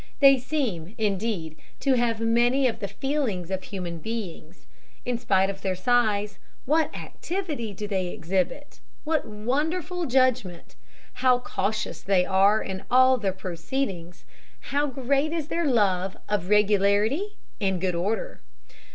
[0.19, 4.65] They seem, indeed, to have many of the feelings of human beings.
[5.05, 8.79] In spite of their size, what activity do they exhibit!
[9.03, 10.73] what wonderful judgment!
[11.21, 14.25] How cautious they are in all their proceedings!
[14.73, 18.41] How great is their love of regularity and good order!